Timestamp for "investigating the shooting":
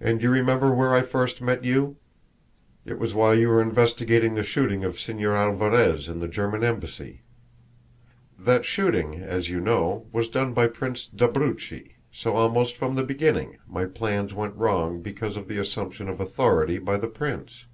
3.62-4.82